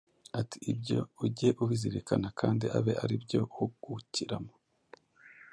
[0.39, 4.53] ati, “Ibyo ujye ubizirikana, kandi abe ari byo uhugukiramo.”